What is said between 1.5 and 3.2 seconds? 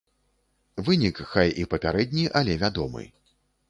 і папярэдні, але вядомы.